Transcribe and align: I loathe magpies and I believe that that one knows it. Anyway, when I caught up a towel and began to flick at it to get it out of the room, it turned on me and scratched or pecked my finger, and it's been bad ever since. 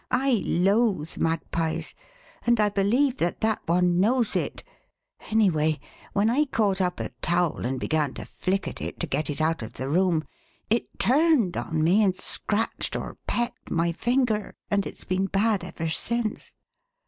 I 0.09 0.41
loathe 0.43 1.15
magpies 1.19 1.93
and 2.43 2.59
I 2.59 2.69
believe 2.69 3.17
that 3.17 3.39
that 3.41 3.61
one 3.67 3.99
knows 3.99 4.35
it. 4.35 4.63
Anyway, 5.29 5.79
when 6.13 6.27
I 6.27 6.45
caught 6.45 6.81
up 6.81 6.99
a 6.99 7.09
towel 7.21 7.67
and 7.67 7.79
began 7.79 8.15
to 8.15 8.25
flick 8.25 8.67
at 8.67 8.81
it 8.81 8.99
to 8.99 9.05
get 9.05 9.29
it 9.29 9.39
out 9.39 9.61
of 9.61 9.73
the 9.73 9.87
room, 9.89 10.23
it 10.71 10.97
turned 10.97 11.55
on 11.55 11.83
me 11.83 12.01
and 12.03 12.15
scratched 12.15 12.95
or 12.95 13.19
pecked 13.27 13.69
my 13.69 13.91
finger, 13.91 14.55
and 14.71 14.87
it's 14.87 15.03
been 15.03 15.27
bad 15.27 15.63
ever 15.63 15.87
since. 15.89 16.55